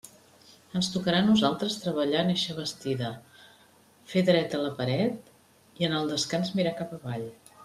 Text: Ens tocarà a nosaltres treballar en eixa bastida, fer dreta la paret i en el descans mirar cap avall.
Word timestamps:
Ens 0.77 0.87
tocarà 0.93 1.19
a 1.23 1.25
nosaltres 1.25 1.75
treballar 1.83 2.23
en 2.27 2.31
eixa 2.35 2.55
bastida, 2.61 3.11
fer 4.15 4.25
dreta 4.33 4.65
la 4.65 4.75
paret 4.83 5.31
i 5.83 5.91
en 5.91 5.99
el 6.03 6.13
descans 6.17 6.55
mirar 6.59 6.79
cap 6.83 6.99
avall. 6.99 7.29